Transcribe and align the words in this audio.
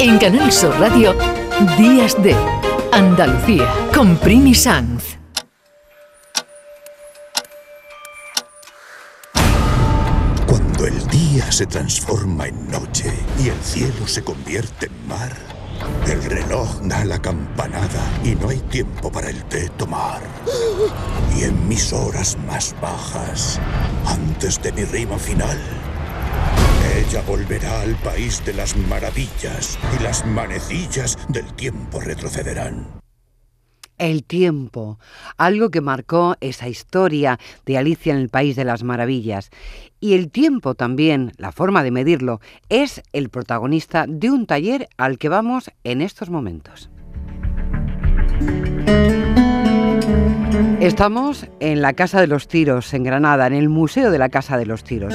En 0.00 0.16
Canal 0.18 0.52
Sur 0.52 0.78
Radio, 0.78 1.12
Días 1.76 2.22
de 2.22 2.32
Andalucía, 2.92 3.66
con 3.92 4.16
Primi 4.16 4.54
Sanz. 4.54 5.18
Cuando 10.46 10.86
el 10.86 11.04
día 11.08 11.50
se 11.50 11.66
transforma 11.66 12.46
en 12.46 12.70
noche 12.70 13.12
y 13.42 13.48
el 13.48 13.60
cielo 13.60 14.06
se 14.06 14.22
convierte 14.22 14.86
en 14.86 15.08
mar, 15.08 15.32
el 16.06 16.22
reloj 16.22 16.80
da 16.82 17.04
la 17.04 17.20
campanada 17.20 18.02
y 18.22 18.36
no 18.36 18.50
hay 18.50 18.60
tiempo 18.70 19.10
para 19.10 19.30
el 19.30 19.42
té 19.44 19.68
tomar. 19.76 20.20
Y 21.36 21.42
en 21.42 21.66
mis 21.66 21.92
horas 21.92 22.38
más 22.46 22.72
bajas, 22.80 23.58
antes 24.06 24.62
de 24.62 24.70
mi 24.72 24.84
rima 24.84 25.18
final, 25.18 25.58
ella 26.98 27.22
volverá 27.22 27.82
al 27.82 27.94
país 27.96 28.44
de 28.44 28.52
las 28.52 28.76
maravillas 28.76 29.78
y 29.96 30.02
las 30.02 30.26
manecillas 30.26 31.16
del 31.28 31.46
tiempo 31.54 32.00
retrocederán. 32.00 32.88
El 33.98 34.24
tiempo, 34.24 34.98
algo 35.36 35.70
que 35.70 35.80
marcó 35.80 36.36
esa 36.40 36.68
historia 36.68 37.38
de 37.66 37.78
Alicia 37.78 38.12
en 38.12 38.18
el 38.18 38.28
País 38.28 38.56
de 38.56 38.64
las 38.64 38.82
Maravillas. 38.82 39.50
Y 40.00 40.14
el 40.14 40.30
tiempo 40.30 40.74
también, 40.74 41.32
la 41.36 41.52
forma 41.52 41.82
de 41.82 41.90
medirlo, 41.90 42.40
es 42.68 43.02
el 43.12 43.28
protagonista 43.28 44.06
de 44.08 44.30
un 44.30 44.46
taller 44.46 44.88
al 44.96 45.18
que 45.18 45.28
vamos 45.28 45.70
en 45.84 46.00
estos 46.00 46.30
momentos. 46.30 46.90
Estamos 50.80 51.46
en 51.60 51.82
la 51.82 51.92
Casa 51.92 52.20
de 52.20 52.28
los 52.28 52.46
Tiros, 52.48 52.92
en 52.94 53.04
Granada, 53.04 53.46
en 53.46 53.54
el 53.54 53.68
Museo 53.68 54.10
de 54.10 54.18
la 54.18 54.28
Casa 54.28 54.56
de 54.56 54.66
los 54.66 54.84
Tiros. 54.84 55.14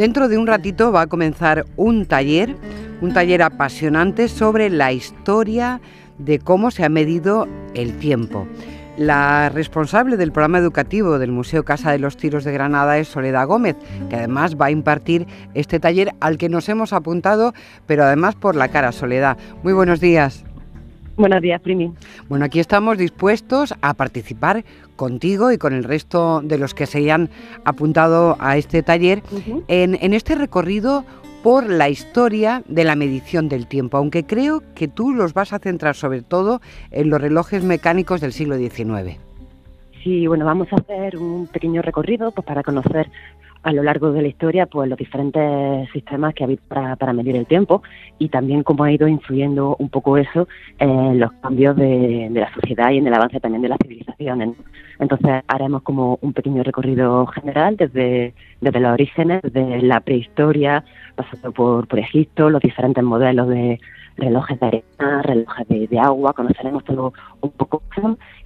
Dentro 0.00 0.28
de 0.28 0.38
un 0.38 0.46
ratito 0.46 0.92
va 0.92 1.02
a 1.02 1.06
comenzar 1.08 1.66
un 1.76 2.06
taller, 2.06 2.56
un 3.02 3.12
taller 3.12 3.42
apasionante 3.42 4.28
sobre 4.28 4.70
la 4.70 4.92
historia 4.92 5.82
de 6.16 6.38
cómo 6.38 6.70
se 6.70 6.86
ha 6.86 6.88
medido 6.88 7.46
el 7.74 7.98
tiempo. 7.98 8.46
La 8.96 9.50
responsable 9.50 10.16
del 10.16 10.32
programa 10.32 10.56
educativo 10.56 11.18
del 11.18 11.32
Museo 11.32 11.66
Casa 11.66 11.92
de 11.92 11.98
los 11.98 12.16
Tiros 12.16 12.44
de 12.44 12.52
Granada 12.52 12.96
es 12.96 13.08
Soledad 13.08 13.46
Gómez, 13.46 13.76
que 14.08 14.16
además 14.16 14.56
va 14.58 14.66
a 14.66 14.70
impartir 14.70 15.26
este 15.52 15.78
taller 15.80 16.14
al 16.20 16.38
que 16.38 16.48
nos 16.48 16.70
hemos 16.70 16.94
apuntado, 16.94 17.52
pero 17.84 18.04
además 18.04 18.36
por 18.36 18.56
la 18.56 18.68
cara 18.68 18.92
Soledad. 18.92 19.36
Muy 19.62 19.74
buenos 19.74 20.00
días. 20.00 20.46
Buenos 21.16 21.42
días, 21.42 21.60
Primi. 21.60 21.92
Bueno, 22.28 22.44
aquí 22.44 22.60
estamos 22.60 22.96
dispuestos 22.96 23.74
a 23.82 23.94
participar 23.94 24.64
contigo 24.96 25.52
y 25.52 25.58
con 25.58 25.74
el 25.74 25.84
resto 25.84 26.40
de 26.42 26.58
los 26.58 26.74
que 26.74 26.86
se 26.86 26.98
hayan 26.98 27.30
apuntado 27.64 28.36
a 28.40 28.56
este 28.56 28.82
taller 28.82 29.22
en, 29.68 29.98
en 30.00 30.14
este 30.14 30.34
recorrido 30.34 31.04
por 31.42 31.68
la 31.68 31.88
historia 31.88 32.62
de 32.66 32.84
la 32.84 32.96
medición 32.96 33.48
del 33.48 33.66
tiempo, 33.66 33.96
aunque 33.96 34.24
creo 34.24 34.62
que 34.74 34.88
tú 34.88 35.12
los 35.12 35.32
vas 35.32 35.52
a 35.52 35.58
centrar 35.58 35.94
sobre 35.94 36.22
todo 36.22 36.60
en 36.90 37.08
los 37.08 37.20
relojes 37.20 37.64
mecánicos 37.64 38.20
del 38.20 38.32
siglo 38.32 38.56
XIX. 38.56 39.18
Sí, 40.02 40.26
bueno, 40.26 40.44
vamos 40.44 40.68
a 40.72 40.76
hacer 40.76 41.16
un 41.16 41.46
pequeño 41.46 41.82
recorrido 41.82 42.30
pues, 42.32 42.46
para 42.46 42.62
conocer 42.62 43.10
a 43.62 43.72
lo 43.72 43.82
largo 43.82 44.12
de 44.12 44.22
la 44.22 44.28
historia 44.28 44.66
pues 44.66 44.88
los 44.88 44.98
diferentes 44.98 45.90
sistemas 45.92 46.34
que 46.34 46.44
ha 46.44 46.46
habido 46.46 46.62
para, 46.68 47.12
medir 47.12 47.36
el 47.36 47.46
tiempo 47.46 47.82
y 48.18 48.28
también 48.28 48.62
cómo 48.62 48.84
ha 48.84 48.92
ido 48.92 49.06
influyendo 49.08 49.76
un 49.78 49.90
poco 49.90 50.16
eso 50.16 50.48
en 50.78 51.18
los 51.18 51.32
cambios 51.42 51.76
de, 51.76 52.28
la 52.32 52.52
sociedad 52.54 52.90
y 52.90 52.98
en 52.98 53.06
el 53.06 53.14
avance 53.14 53.40
también 53.40 53.62
de 53.62 53.68
las 53.68 53.78
civilizaciones. 53.82 54.50
Entonces 54.98 55.42
haremos 55.48 55.82
como 55.82 56.18
un 56.22 56.32
pequeño 56.32 56.62
recorrido 56.62 57.26
general 57.26 57.76
desde, 57.76 58.34
desde 58.60 58.80
los 58.80 58.92
orígenes, 58.92 59.42
desde 59.42 59.82
la 59.82 60.00
prehistoria, 60.00 60.84
pasando 61.14 61.52
por, 61.52 61.86
por 61.86 61.98
Egipto, 61.98 62.50
los 62.50 62.62
diferentes 62.62 63.02
modelos 63.02 63.48
de 63.48 63.80
relojes 64.16 64.60
de 64.60 64.66
arena, 64.66 65.22
relojes 65.22 65.68
de, 65.68 65.98
agua, 65.98 66.32
conoceremos 66.32 66.84
todo 66.84 67.12
un 67.40 67.50
poco 67.50 67.82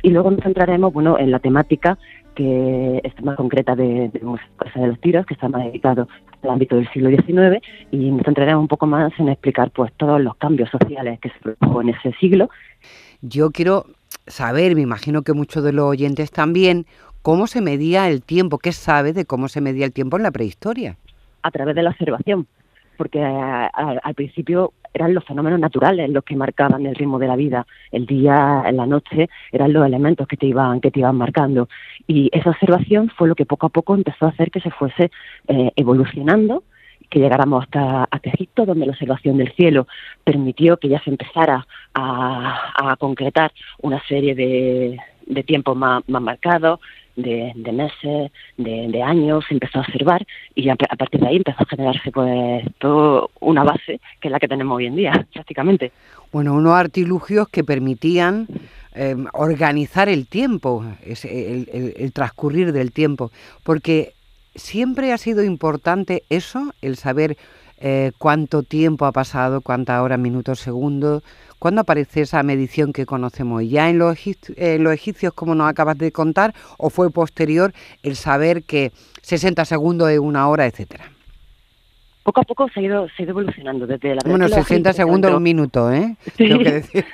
y 0.02 0.10
luego 0.10 0.30
nos 0.30 0.42
centraremos 0.42 0.92
bueno 0.92 1.18
en 1.18 1.30
la 1.30 1.38
temática 1.38 1.98
que 2.34 3.00
es 3.02 3.24
más 3.24 3.36
concreta 3.36 3.74
de, 3.74 4.08
de 4.08 4.20
Casa 4.56 4.80
de 4.80 4.88
los 4.88 5.00
Tiros, 5.00 5.26
que 5.26 5.34
está 5.34 5.48
más 5.48 5.64
dedicado 5.64 6.08
al 6.42 6.50
ámbito 6.50 6.76
del 6.76 6.90
siglo 6.92 7.10
XIX, 7.10 7.62
y 7.90 8.10
nos 8.10 8.24
centraremos 8.24 8.62
un 8.62 8.68
poco 8.68 8.86
más 8.86 9.12
en 9.18 9.28
explicar 9.28 9.70
pues 9.70 9.92
todos 9.96 10.20
los 10.20 10.36
cambios 10.36 10.70
sociales 10.70 11.18
que 11.20 11.30
se 11.30 11.38
produjo 11.38 11.82
en 11.82 11.90
ese 11.90 12.12
siglo. 12.20 12.50
Yo 13.22 13.50
quiero 13.50 13.86
saber, 14.26 14.74
me 14.74 14.82
imagino 14.82 15.22
que 15.22 15.32
muchos 15.32 15.64
de 15.64 15.72
los 15.72 15.86
oyentes 15.86 16.30
también, 16.30 16.86
cómo 17.22 17.46
se 17.46 17.60
medía 17.60 18.08
el 18.08 18.22
tiempo, 18.22 18.58
qué 18.58 18.72
sabe 18.72 19.12
de 19.12 19.24
cómo 19.24 19.48
se 19.48 19.60
medía 19.60 19.86
el 19.86 19.92
tiempo 19.92 20.16
en 20.16 20.22
la 20.22 20.30
prehistoria. 20.30 20.96
A 21.42 21.50
través 21.50 21.74
de 21.74 21.82
la 21.82 21.90
observación, 21.90 22.46
porque 22.96 23.22
al 23.22 24.14
principio 24.14 24.72
eran 24.94 25.12
los 25.12 25.24
fenómenos 25.24 25.58
naturales 25.58 26.08
los 26.08 26.24
que 26.24 26.36
marcaban 26.36 26.86
el 26.86 26.94
ritmo 26.94 27.18
de 27.18 27.26
la 27.26 27.36
vida. 27.36 27.66
El 27.90 28.06
día, 28.06 28.64
la 28.72 28.86
noche, 28.86 29.28
eran 29.50 29.72
los 29.72 29.84
elementos 29.84 30.28
que 30.28 30.36
te 30.36 30.46
iban, 30.46 30.80
que 30.80 30.90
te 30.90 31.00
iban 31.00 31.16
marcando. 31.16 31.68
Y 32.06 32.30
esa 32.32 32.50
observación 32.50 33.10
fue 33.10 33.28
lo 33.28 33.34
que 33.34 33.44
poco 33.44 33.66
a 33.66 33.70
poco 33.70 33.94
empezó 33.94 34.26
a 34.26 34.30
hacer 34.30 34.50
que 34.50 34.60
se 34.60 34.70
fuese 34.70 35.10
eh, 35.48 35.72
evolucionando 35.76 36.62
que 37.10 37.20
llegáramos 37.20 37.64
hasta, 37.64 38.08
Egipto, 38.22 38.64
donde 38.64 38.86
la 38.86 38.92
observación 38.92 39.36
del 39.36 39.52
cielo 39.52 39.86
permitió 40.24 40.78
que 40.78 40.88
ya 40.88 41.00
se 41.02 41.10
empezara 41.10 41.66
a, 41.94 42.96
concretar 42.98 43.52
una 43.82 44.02
serie 44.08 44.34
de, 44.34 44.98
tiempos 45.44 45.76
más 45.76 46.02
marcados, 46.08 46.80
de, 47.16 47.52
meses, 47.72 48.32
de, 48.56 49.02
años, 49.02 49.44
se 49.48 49.54
empezó 49.54 49.78
a 49.78 49.82
observar 49.82 50.26
y 50.54 50.68
a, 50.68 50.76
partir 50.76 51.20
de 51.20 51.28
ahí 51.28 51.36
empezó 51.36 51.62
a 51.62 51.66
generarse 51.66 52.10
pues 52.10 52.64
toda 52.78 53.26
una 53.40 53.64
base 53.64 54.00
que 54.20 54.28
es 54.28 54.32
la 54.32 54.40
que 54.40 54.48
tenemos 54.48 54.76
hoy 54.76 54.86
en 54.86 54.96
día, 54.96 55.26
prácticamente. 55.32 55.92
Bueno, 56.32 56.54
unos 56.54 56.74
artilugios 56.74 57.48
que 57.48 57.64
permitían 57.64 58.48
em, 58.94 59.26
organizar 59.32 60.08
el 60.08 60.26
tiempo, 60.26 60.84
el, 61.04 62.12
transcurrir 62.12 62.72
del 62.72 62.92
tiempo, 62.92 63.30
porque 63.62 64.12
siempre 64.54 65.12
ha 65.12 65.18
sido 65.18 65.44
importante 65.44 66.22
eso, 66.30 66.72
el 66.82 66.96
saber 66.96 67.36
eh, 67.78 68.12
cuánto 68.18 68.62
tiempo 68.62 69.06
ha 69.06 69.12
pasado, 69.12 69.60
cuánta 69.60 70.02
hora, 70.02 70.16
minutos, 70.16 70.60
segundos, 70.60 71.22
¿Cuándo 71.64 71.80
aparece 71.80 72.20
esa 72.20 72.42
medición 72.42 72.92
que 72.92 73.06
conocemos? 73.06 73.62
¿Ya 73.66 73.88
en 73.88 73.98
los, 73.98 74.18
los 74.58 74.92
egipcios, 74.92 75.32
como 75.32 75.54
nos 75.54 75.70
acabas 75.70 75.96
de 75.96 76.12
contar, 76.12 76.52
o 76.76 76.90
fue 76.90 77.10
posterior 77.10 77.72
el 78.02 78.16
saber 78.16 78.64
que 78.64 78.92
60 79.22 79.64
segundos 79.64 80.10
es 80.10 80.18
una 80.18 80.46
hora, 80.46 80.66
etcétera? 80.66 81.10
Poco 82.22 82.42
a 82.42 82.44
poco 82.44 82.68
se 82.68 82.80
ha 82.80 82.82
ido, 82.82 83.06
se 83.08 83.14
ha 83.18 83.22
ido 83.22 83.30
evolucionando 83.30 83.86
desde 83.86 84.14
la 84.14 84.20
Bueno, 84.26 84.46
60 84.46 84.92
segundos 84.92 85.30
es 85.30 85.36
un 85.38 85.42
minuto, 85.42 85.90
¿eh? 85.90 86.16
Tengo 86.36 86.58
que 86.58 86.72
decir. 86.72 87.04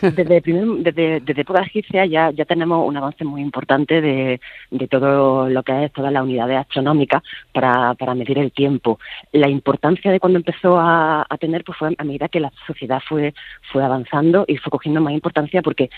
Desde, 0.00 0.40
desde, 0.40 1.20
desde 1.20 1.40
época 1.40 1.62
egipcia 1.62 2.04
ya, 2.06 2.30
ya 2.30 2.44
tenemos 2.44 2.86
un 2.86 2.96
avance 2.96 3.24
muy 3.24 3.40
importante 3.40 4.00
de, 4.00 4.40
de 4.70 4.88
todo 4.88 5.48
lo 5.48 5.62
que 5.62 5.84
es 5.84 5.92
todas 5.92 6.12
las 6.12 6.22
unidades 6.22 6.58
astronómicas 6.58 7.22
para, 7.52 7.94
para 7.94 8.14
medir 8.14 8.38
el 8.38 8.52
tiempo. 8.52 8.98
La 9.32 9.48
importancia 9.48 10.12
de 10.12 10.20
cuando 10.20 10.38
empezó 10.38 10.78
a, 10.78 11.26
a 11.28 11.38
tener 11.38 11.64
pues 11.64 11.78
fue 11.78 11.94
a 11.96 12.04
medida 12.04 12.28
que 12.28 12.40
la 12.40 12.52
sociedad 12.66 13.02
fue, 13.08 13.34
fue 13.72 13.82
avanzando 13.82 14.44
y 14.46 14.56
fue 14.56 14.70
cogiendo 14.70 15.00
más 15.00 15.12
importancia 15.12 15.62
porque 15.62 15.90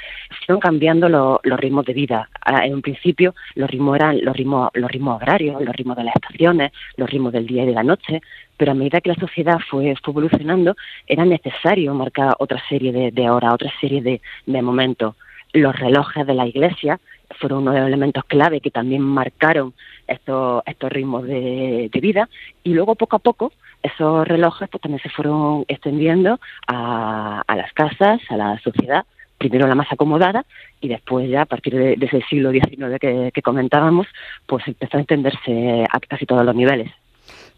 fueron 0.46 0.60
cambiando 0.60 1.08
los 1.08 1.60
ritmos 1.60 1.84
de 1.84 1.94
vida. 1.94 2.28
En 2.62 2.74
un 2.74 2.82
principio 2.82 3.34
los 3.54 3.70
ritmos 3.70 3.96
eran 3.96 4.24
los 4.24 4.36
ritmos, 4.36 4.70
los 4.74 4.90
ritmos 4.90 5.20
agrarios, 5.20 5.60
los 5.62 5.74
ritmos 5.74 5.96
de 5.96 6.04
las 6.04 6.16
estaciones, 6.16 6.72
los 6.96 7.10
ritmos 7.10 7.32
del 7.32 7.46
día 7.46 7.64
y 7.64 7.66
de 7.66 7.72
la 7.72 7.82
noche, 7.82 8.20
pero 8.56 8.72
a 8.72 8.74
medida 8.74 9.00
que 9.00 9.10
la 9.10 9.16
sociedad 9.16 9.58
fue, 9.70 9.94
evolucionando, 10.06 10.76
era 11.06 11.24
necesario 11.24 11.94
marcar 11.94 12.34
otra 12.38 12.62
serie 12.68 13.10
de, 13.10 13.30
horas, 13.30 13.54
otra 13.54 13.72
serie 13.80 14.02
de, 14.02 14.62
momentos. 14.62 15.14
Los 15.52 15.78
relojes 15.78 16.26
de 16.26 16.34
la 16.34 16.46
iglesia 16.46 17.00
fueron 17.38 17.62
uno 17.62 17.72
de 17.72 17.80
los 17.80 17.88
elementos 17.88 18.24
clave 18.24 18.60
que 18.60 18.70
también 18.70 19.02
marcaron 19.02 19.74
estos, 20.06 20.62
estos 20.66 20.92
ritmos 20.92 21.24
de, 21.24 21.90
vida 22.00 22.28
y 22.62 22.72
luego 22.72 22.94
poco 22.94 23.16
a 23.16 23.18
poco 23.18 23.52
esos 23.82 24.26
relojes 24.26 24.68
pues, 24.68 24.80
también 24.80 25.02
se 25.02 25.10
fueron 25.10 25.64
extendiendo 25.68 26.38
a, 26.66 27.42
las 27.48 27.72
casas, 27.72 28.20
a 28.28 28.36
la 28.36 28.58
sociedad, 28.60 29.04
primero 29.38 29.66
la 29.66 29.74
más 29.74 29.90
acomodada 29.92 30.44
y 30.80 30.88
después 30.88 31.28
ya 31.28 31.42
a 31.42 31.46
partir 31.46 31.74
de, 31.74 31.98
ese 32.00 32.22
siglo 32.28 32.50
XIX 32.50 32.98
que, 33.00 33.30
que, 33.32 33.42
comentábamos, 33.42 34.06
pues 34.46 34.66
empezó 34.66 34.96
a 34.96 35.00
extenderse 35.00 35.84
a 35.90 36.00
casi 36.00 36.26
todos 36.26 36.44
los 36.44 36.54
niveles. 36.54 36.90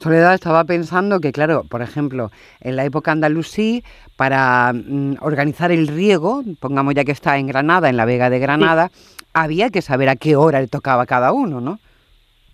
Soledad 0.00 0.34
estaba 0.34 0.64
pensando 0.64 1.20
que, 1.20 1.32
claro, 1.32 1.64
por 1.64 1.82
ejemplo, 1.82 2.30
en 2.60 2.76
la 2.76 2.84
época 2.84 3.10
andalusí, 3.10 3.82
para 4.16 4.72
mm, 4.72 5.16
organizar 5.20 5.72
el 5.72 5.88
riego, 5.88 6.42
pongamos 6.60 6.94
ya 6.94 7.04
que 7.04 7.12
está 7.12 7.36
en 7.38 7.48
Granada, 7.48 7.88
en 7.88 7.96
la 7.96 8.04
Vega 8.04 8.30
de 8.30 8.38
Granada, 8.38 8.90
había 9.32 9.70
que 9.70 9.82
saber 9.82 10.08
a 10.08 10.16
qué 10.16 10.36
hora 10.36 10.60
le 10.60 10.68
tocaba 10.68 11.02
a 11.02 11.06
cada 11.06 11.32
uno, 11.32 11.60
¿no? 11.60 11.78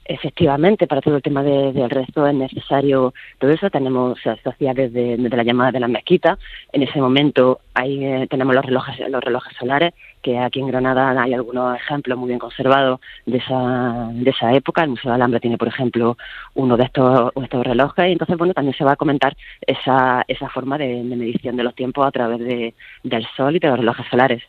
Efectivamente, 0.07 0.87
para 0.87 1.01
todo 1.01 1.17
el 1.17 1.23
tema 1.23 1.43
del 1.43 1.89
resto 1.89 2.27
es 2.27 2.35
necesario 2.35 3.15
todo 3.39 3.51
eso. 3.51 3.71
Tenemos, 3.71 4.19
se 4.21 4.31
hacía 4.31 4.75
desde, 4.75 5.17
la 5.17 5.43
llamada 5.43 5.73
de 5.73 5.81
la 5.81 5.89
mezquita. 5.89 6.39
En 6.73 6.83
ese 6.83 7.01
momento 7.01 7.61
ahí 7.73 8.05
eh, 8.05 8.27
tenemos 8.29 8.55
los 8.55 8.67
relojes, 8.67 8.99
los 9.09 9.25
relojes 9.25 9.57
solares, 9.57 9.95
que 10.21 10.39
aquí 10.39 10.61
en 10.61 10.67
Granada 10.67 11.23
hay 11.23 11.33
algunos 11.33 11.75
ejemplos 11.77 12.19
muy 12.19 12.29
bien 12.29 12.39
conservados 12.39 13.01
de 13.25 13.39
esa, 13.39 14.11
de 14.13 14.29
esa 14.29 14.53
época. 14.53 14.83
El 14.83 14.91
Museo 14.91 15.11
de 15.11 15.15
Alhambra 15.15 15.41
tiene, 15.41 15.57
por 15.57 15.69
ejemplo, 15.69 16.19
uno 16.55 16.77
de 16.77 16.85
estos, 16.85 17.33
estos 17.43 17.65
relojes. 17.65 18.07
Y 18.07 18.13
entonces, 18.13 18.37
bueno, 18.37 18.53
también 18.53 18.77
se 18.77 18.85
va 18.85 18.93
a 18.93 18.97
comentar 18.97 19.35
esa, 19.67 20.23
esa 20.29 20.51
forma 20.51 20.77
de, 20.77 21.03
medición 21.03 21.57
de 21.57 21.65
los 21.65 21.75
tiempos 21.75 22.07
a 22.07 22.11
través 22.11 22.41
de, 22.41 22.75
del 23.05 23.27
sol 23.37 23.57
y 23.57 23.59
de 23.59 23.69
los 23.69 23.79
relojes 23.79 24.07
solares. 24.11 24.43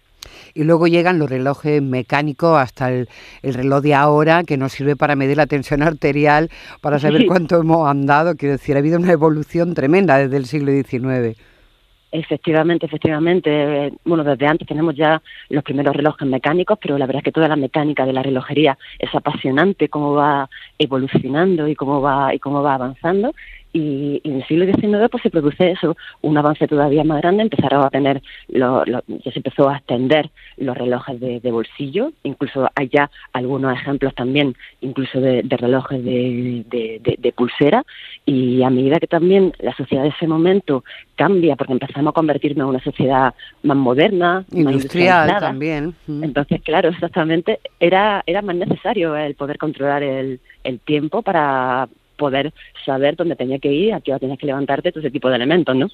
Y 0.54 0.64
luego 0.64 0.88
llegan 0.88 1.20
los 1.20 1.30
relojes 1.30 1.82
mecánicos 1.82 2.58
hasta 2.58 2.92
el, 2.92 3.08
reloj 3.44 3.82
de 3.82 3.94
ahora, 3.94 4.44
que 4.44 4.58
nos 4.58 4.74
sirve 4.74 4.96
para 4.96 5.16
medir 5.16 5.38
la 5.38 5.48
tensión 5.48 5.82
arterial, 5.84 6.50
para 6.82 7.00
saber 7.00 7.26
cuánto 7.28 7.60
hemos 7.60 7.88
andado. 7.88 8.36
Quiero 8.36 8.54
decir, 8.54 8.76
ha 8.76 8.80
habido 8.80 9.00
una 9.00 9.12
evolución 9.12 9.74
tremenda 9.74 10.18
desde 10.18 10.38
el 10.38 10.46
siglo 10.46 10.72
XIX. 10.72 11.38
Efectivamente, 12.12 12.86
efectivamente. 12.86 13.92
Bueno, 14.06 14.24
desde 14.24 14.48
antes 14.48 14.66
tenemos 14.66 14.96
ya 14.96 15.22
los 15.50 15.64
primeros 15.66 15.94
relojes 15.94 16.26
mecánicos, 16.26 16.78
pero 16.81 16.98
la 16.98 17.06
verdad 17.06 17.20
es 17.20 17.26
que 17.26 17.31
toda 17.34 17.50
la 17.50 17.58
mecánica 17.58 18.06
de 18.06 18.14
la 18.14 18.24
relojería 18.24 18.78
es 19.00 19.14
apasionante, 19.14 19.90
cómo 19.90 20.14
va 20.14 20.50
evolucionando 20.80 21.68
y 21.68 21.76
cómo 21.76 22.02
va 22.02 22.34
y 22.34 22.40
cómo 22.40 22.64
va 22.64 22.76
avanzando 22.76 23.34
y, 23.75 24.22
en 24.24 24.38
el 24.38 24.48
siglo 24.48 24.66
XIX 24.66 25.10
pues 25.12 25.22
se 25.22 25.30
produce 25.30 25.72
eso, 25.72 25.98
un 26.22 26.38
avance 26.38 26.66
todavía 26.66 27.04
más 27.04 27.22
grande, 27.22 27.44
empezaron 27.44 27.83
a 27.83 27.89
tener, 27.89 28.22
lo, 28.48 28.86
ya 28.86 29.31
se 29.31 29.39
empezó 29.39 29.68
a 29.69 29.77
extender 29.77 30.30
los 30.56 30.77
relojes 30.77 31.19
de, 31.19 31.51
bolsillo, 31.51 32.13
incluso 32.24 32.69
hay 32.74 32.88
ya 32.88 33.12
algunos 33.33 33.74
ejemplos 33.74 34.16
también, 34.16 34.56
incluso 34.80 35.19
de, 35.19 35.44
relojes 35.50 36.04
de, 36.04 37.33
pulsera, 37.36 37.83
y 38.25 38.63
a 38.63 38.69
medida 38.69 38.98
que 38.98 39.07
también 39.07 39.51
la 39.60 39.75
sociedad 39.75 40.04
de 40.04 40.10
ese 40.10 40.25
momento 40.25 40.86
cambia, 41.16 41.57
porque 41.57 41.74
empezamos 41.74 42.12
a 42.12 42.13
convertirnos 42.13 42.63
en 42.66 42.69
una 42.69 42.83
sociedad 42.83 43.33
más 43.63 43.78
moderna, 43.78 44.45
industrial 44.54 45.38
también. 45.39 45.94
Entonces, 46.07 46.62
claro, 46.62 46.89
exactamente, 46.89 47.60
era, 47.80 48.24
era 48.25 48.42
más 48.42 48.56
necesario 48.56 49.18
el 49.18 49.36
poder 49.36 49.57
controlar 49.57 50.01
el, 50.01 50.39
el 50.63 50.80
tiempo 50.80 51.21
para 51.21 51.89
poder 52.18 52.54
saber 52.86 53.16
dónde 53.16 53.36
tenía 53.36 53.60
que 53.60 53.72
ir, 53.72 53.94
a 53.94 54.02
qué 54.02 54.12
hora 54.12 54.20
tenías 54.20 54.40
que 54.40 54.48
levantarte, 54.48 54.92
todo 54.92 55.02
ese 55.02 55.12
tipo 55.12 55.30
de 55.30 55.36
elementos, 55.36 55.76
¿no? 55.76 55.90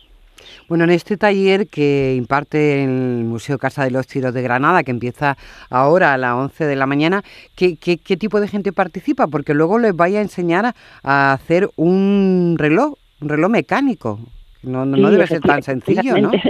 Bueno, 0.67 0.85
en 0.85 0.91
este 0.91 1.17
taller 1.17 1.67
que 1.67 2.15
imparte 2.15 2.83
el 2.83 3.23
Museo 3.25 3.57
Casa 3.57 3.83
de 3.83 3.91
los 3.91 4.07
Tiros 4.07 4.33
de 4.33 4.41
Granada, 4.41 4.83
que 4.83 4.91
empieza 4.91 5.37
ahora 5.69 6.13
a 6.13 6.17
las 6.17 6.33
11 6.33 6.65
de 6.65 6.75
la 6.75 6.85
mañana, 6.85 7.23
¿qué, 7.55 7.77
qué, 7.77 8.17
tipo 8.17 8.39
de 8.39 8.47
gente 8.47 8.71
participa? 8.71 9.27
Porque 9.27 9.53
luego 9.53 9.79
les 9.79 9.95
vaya 9.95 10.19
a 10.19 10.23
enseñar 10.23 10.73
a 11.03 11.33
hacer 11.33 11.69
un 11.75 12.55
reloj, 12.57 12.95
un 13.21 13.29
reloj 13.29 13.51
mecánico. 13.51 14.19
No, 14.63 14.85
no, 14.85 15.09
debe 15.09 15.27
ser 15.27 15.41
tan 15.41 15.63
sencillo, 15.63 16.17
¿no? 16.17 16.31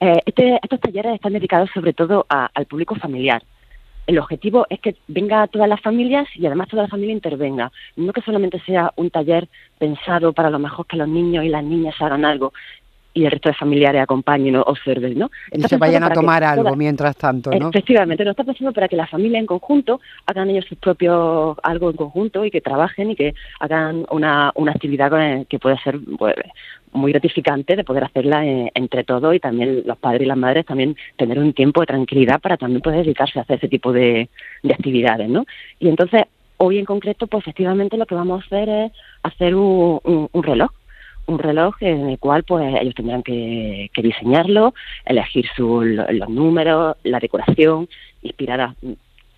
Eh, 0.00 0.20
este, 0.26 0.58
estos 0.60 0.80
talleres 0.80 1.14
están 1.14 1.32
dedicados 1.32 1.70
sobre 1.72 1.94
todo 1.94 2.26
al 2.28 2.66
público 2.66 2.94
familiar 2.96 3.42
el 4.06 4.18
objetivo 4.18 4.66
es 4.68 4.80
que 4.80 4.96
venga 5.08 5.46
todas 5.46 5.68
las 5.68 5.80
familias 5.80 6.28
y 6.34 6.46
además 6.46 6.68
toda 6.68 6.84
la 6.84 6.88
familia 6.88 7.12
intervenga. 7.12 7.72
No 7.96 8.12
que 8.12 8.20
solamente 8.20 8.60
sea 8.60 8.92
un 8.96 9.10
taller 9.10 9.48
pensado 9.78 10.32
para 10.32 10.50
lo 10.50 10.58
mejor 10.58 10.86
que 10.86 10.96
los 10.96 11.08
niños 11.08 11.44
y 11.44 11.48
las 11.48 11.64
niñas 11.64 11.94
hagan 12.00 12.24
algo 12.24 12.52
y 13.14 13.24
el 13.24 13.30
resto 13.30 13.48
de 13.48 13.54
familiares 13.54 14.02
acompañen 14.02 14.56
o 14.56 14.62
observen, 14.62 15.16
¿no? 15.16 15.30
y 15.52 15.62
se 15.62 15.76
vayan 15.76 16.02
a 16.02 16.10
tomar 16.10 16.42
algo 16.42 16.74
mientras 16.74 17.16
tanto, 17.16 17.50
¿no? 17.52 17.68
Efectivamente, 17.68 18.24
no 18.24 18.32
está 18.32 18.42
pensando 18.42 18.72
para 18.72 18.88
que 18.88 18.96
la 18.96 19.06
familia 19.06 19.38
en 19.38 19.46
conjunto 19.46 20.00
hagan 20.26 20.50
ellos 20.50 20.64
sus 20.68 20.78
propios 20.78 21.56
algo 21.62 21.90
en 21.90 21.96
conjunto 21.96 22.44
y 22.44 22.50
que 22.50 22.60
trabajen 22.60 23.12
y 23.12 23.16
que 23.16 23.34
hagan 23.60 24.04
una, 24.10 24.50
una 24.56 24.72
actividad 24.72 25.46
que 25.46 25.58
puede 25.60 25.78
ser 25.78 26.00
pues, 26.18 26.34
muy 26.94 27.12
gratificante 27.12 27.76
de 27.76 27.84
poder 27.84 28.04
hacerla 28.04 28.46
eh, 28.46 28.70
entre 28.74 29.04
todos 29.04 29.34
y 29.34 29.40
también 29.40 29.82
los 29.84 29.98
padres 29.98 30.22
y 30.22 30.26
las 30.26 30.36
madres 30.36 30.64
también 30.64 30.96
tener 31.16 31.38
un 31.38 31.52
tiempo 31.52 31.80
de 31.80 31.86
tranquilidad 31.86 32.40
para 32.40 32.56
también 32.56 32.80
poder 32.80 33.04
dedicarse 33.04 33.38
a 33.38 33.42
hacer 33.42 33.58
ese 33.58 33.68
tipo 33.68 33.92
de, 33.92 34.28
actividades, 34.72 35.28
¿no? 35.28 35.44
Y 35.78 35.88
entonces, 35.88 36.22
hoy 36.56 36.78
en 36.78 36.84
concreto, 36.84 37.26
pues 37.26 37.42
efectivamente 37.42 37.96
lo 37.96 38.06
que 38.06 38.14
vamos 38.14 38.42
a 38.42 38.46
hacer 38.46 38.68
es 38.68 38.92
hacer 39.22 39.54
un, 39.54 40.30
reloj, 40.32 40.70
un 41.26 41.38
reloj 41.38 41.74
en 41.80 42.08
el 42.10 42.18
cual 42.18 42.44
pues 42.44 42.74
ellos 42.80 42.94
tendrán 42.94 43.22
que, 43.22 43.90
diseñarlo, 43.96 44.74
elegir 45.04 45.46
los 45.58 46.28
números, 46.28 46.96
la 47.02 47.18
decoración, 47.18 47.88
inspirada 48.22 48.74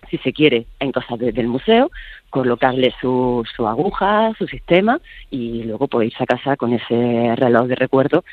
si 0.09 0.17
se 0.19 0.33
quiere, 0.33 0.65
en 0.79 0.91
cosas 0.91 1.19
del 1.19 1.47
museo, 1.47 1.91
colocarle 2.29 2.93
su, 2.99 3.43
su 3.55 3.67
aguja, 3.67 4.33
su 4.37 4.47
sistema 4.47 4.99
y 5.29 5.63
luego 5.63 5.87
pues 5.87 6.07
irse 6.07 6.23
a 6.23 6.27
casa 6.27 6.57
con 6.57 6.73
ese 6.73 7.35
reloj 7.35 7.67
de 7.67 7.75
recuerdo 7.75 8.23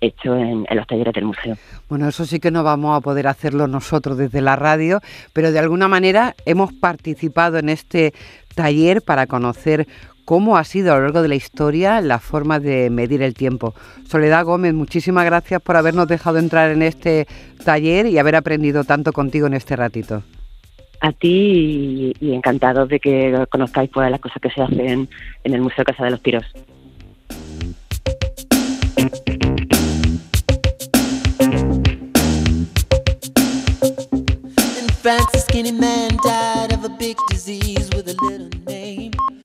hecho 0.00 0.36
en, 0.36 0.66
los 0.70 0.86
talleres 0.86 1.14
del 1.14 1.24
museo. 1.24 1.56
Bueno, 1.88 2.08
eso 2.08 2.24
sí 2.24 2.40
que 2.40 2.50
no 2.50 2.64
vamos 2.64 2.96
a 2.96 3.00
poder 3.00 3.28
hacerlo 3.28 3.68
nosotros 3.68 4.18
desde 4.18 4.40
la 4.40 4.56
radio, 4.56 5.00
pero 5.32 5.52
de 5.52 5.58
alguna 5.58 5.88
manera 5.88 6.34
hemos 6.44 6.72
participado 6.72 7.58
en 7.58 7.68
este 7.68 8.12
taller 8.54 9.00
para 9.02 9.26
conocer 9.26 9.86
cómo 10.24 10.56
ha 10.56 10.64
sido 10.64 10.92
a 10.92 10.96
lo 10.96 11.02
largo 11.02 11.22
de 11.22 11.28
la 11.28 11.34
historia 11.36 12.00
la 12.00 12.18
forma 12.18 12.58
de 12.58 12.90
medir 12.90 13.22
el 13.22 13.34
tiempo. 13.34 13.74
Soledad 14.08 14.44
Gómez, 14.44 14.74
muchísimas 14.74 15.24
gracias 15.24 15.62
por 15.62 15.76
habernos 15.76 16.08
dejado 16.08 16.38
entrar 16.38 16.70
en 16.70 16.82
este 16.82 17.26
taller 17.64 18.06
y 18.06 18.18
haber 18.18 18.36
aprendido 18.36 18.84
tanto 18.84 19.12
contigo 19.12 19.46
en 19.46 19.54
este 19.54 19.76
ratito 19.76 20.22
a 21.02 21.12
ti 21.12 22.14
y, 22.20 22.32
encantado 22.32 22.86
de 22.86 23.00
que 23.00 23.44
conozcáis 23.50 23.90
pues, 23.90 24.10
las 24.10 24.20
cosas 24.20 24.40
que 24.40 24.50
se 24.50 24.62
hacen 24.62 25.08
en 25.44 25.54
el 25.54 25.60
Museo 25.60 25.84
Casa 25.84 26.04
de 26.04 26.12
los 26.12 26.22
Tiros. 26.22 26.46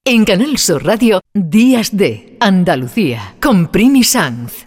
En 0.05 0.25
Canal 0.25 0.57
Sur 0.57 0.85
Radio, 0.85 1.21
Días 1.33 1.97
de 1.97 2.37
Andalucía, 2.39 3.35
con 3.41 3.67
Primi 3.71 4.03
Sanz. 4.03 4.66